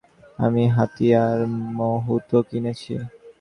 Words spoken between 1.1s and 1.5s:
আর